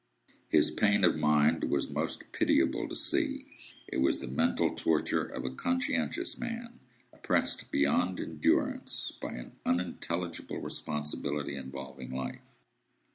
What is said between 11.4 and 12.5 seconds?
involving life.